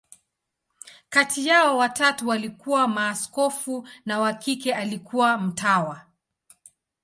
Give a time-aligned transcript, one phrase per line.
[1.09, 6.01] Kati yao, watatu walikuwa maaskofu, na wa kike alikuwa mtawa.